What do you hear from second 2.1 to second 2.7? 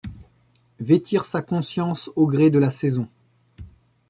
au gré de